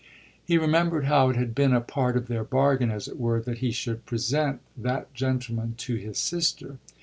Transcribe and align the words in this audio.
He 0.43 0.57
remembered 0.57 1.05
how 1.05 1.29
it 1.29 1.35
had 1.35 1.53
been 1.53 1.73
a 1.73 1.79
part 1.79 2.17
of 2.17 2.27
their 2.27 2.43
bargain, 2.43 2.89
as 2.89 3.07
it 3.07 3.19
were, 3.19 3.39
that 3.41 3.59
he 3.59 3.69
should 3.69 4.07
present 4.07 4.59
that 4.75 5.13
gentleman 5.13 5.75
to 5.77 5.93
his 5.93 6.17
sister. 6.17 6.79